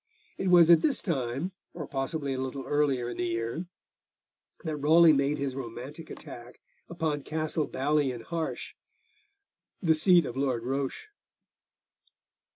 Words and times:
It 0.39 0.47
was 0.47 0.71
at 0.71 0.81
this 0.81 0.99
time, 0.99 1.51
or 1.75 1.85
possibly 1.85 2.33
a 2.33 2.41
little 2.41 2.65
earlier 2.65 3.07
in 3.09 3.17
the 3.17 3.25
year, 3.27 3.67
that 4.63 4.77
Raleigh 4.77 5.13
made 5.13 5.37
his 5.37 5.53
romantic 5.55 6.09
attack 6.09 6.59
upon 6.89 7.21
Castle 7.21 7.67
Bally 7.67 8.11
in 8.11 8.21
Harsh, 8.21 8.73
the 9.79 9.93
seat 9.93 10.25
of 10.25 10.35
Lord 10.35 10.63
Roche. 10.63 11.09